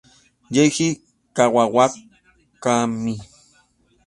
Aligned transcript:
Seiji 0.53 0.87
Kawakami 1.35 3.15